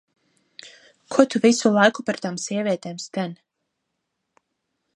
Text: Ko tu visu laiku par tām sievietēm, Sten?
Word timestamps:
Ko 1.15 1.25
tu 1.33 1.41
visu 1.43 1.71
laiku 1.75 2.05
par 2.07 2.19
tām 2.23 2.39
sievietēm, 2.45 2.99
Sten? 3.07 3.37